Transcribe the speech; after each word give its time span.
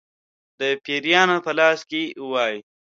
د 0.59 0.61
پیرانو 0.83 1.37
په 1.45 1.51
لاس 1.59 1.79
کې 1.89 2.01
وای. 2.31 2.55